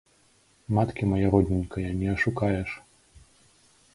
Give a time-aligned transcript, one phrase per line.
[0.77, 2.69] Маткі, мая родненькая, не ашукаеш.